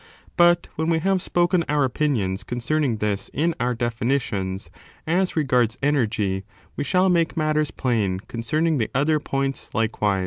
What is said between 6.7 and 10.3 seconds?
we shall make matt^^rs plain concerning the other points likewise.